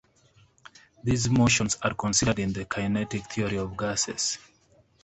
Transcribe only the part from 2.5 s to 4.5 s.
the kinetic theory of gases.